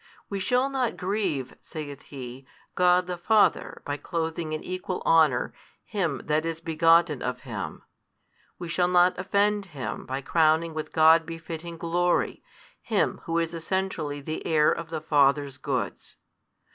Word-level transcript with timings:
We 0.29 0.39
shall 0.39 0.67
not 0.67 0.97
grieve 0.97 1.55
(saith 1.61 2.01
he) 2.01 2.47
God 2.73 3.05
the 3.05 3.19
Father 3.19 3.83
by 3.85 3.97
clothing 3.97 4.51
in 4.51 4.63
equal 4.63 5.03
honour 5.05 5.53
Him 5.83 6.23
That 6.25 6.43
is 6.43 6.59
begotten 6.59 7.21
of 7.21 7.41
Him, 7.41 7.83
we 8.57 8.67
shall 8.67 8.87
not 8.87 9.15
offend 9.19 9.67
Him 9.77 10.07
by 10.07 10.21
crowning 10.21 10.73
with 10.73 10.91
God 10.91 11.23
befitting 11.23 11.77
Glory 11.77 12.41
Him 12.81 13.21
Who 13.25 13.37
is 13.37 13.53
Essentially 13.53 14.21
the 14.21 14.43
Heir 14.47 14.71
of 14.71 14.89
the 14.89 15.01
Father's 15.01 15.57
goods. 15.59 16.17